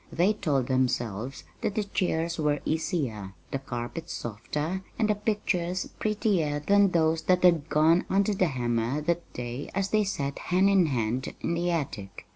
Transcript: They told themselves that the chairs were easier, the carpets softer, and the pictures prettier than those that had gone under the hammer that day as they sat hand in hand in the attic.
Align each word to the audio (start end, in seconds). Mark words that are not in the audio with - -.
They 0.11 0.33
told 0.33 0.65
themselves 0.65 1.43
that 1.61 1.75
the 1.75 1.83
chairs 1.83 2.39
were 2.39 2.59
easier, 2.65 3.35
the 3.51 3.59
carpets 3.59 4.13
softer, 4.13 4.81
and 4.97 5.07
the 5.11 5.13
pictures 5.13 5.93
prettier 5.99 6.59
than 6.59 6.89
those 6.89 7.21
that 7.25 7.43
had 7.43 7.69
gone 7.69 8.05
under 8.09 8.33
the 8.33 8.47
hammer 8.47 9.01
that 9.01 9.31
day 9.33 9.69
as 9.75 9.89
they 9.89 10.03
sat 10.03 10.39
hand 10.39 10.71
in 10.71 10.87
hand 10.87 11.35
in 11.41 11.53
the 11.53 11.69
attic. 11.69 12.25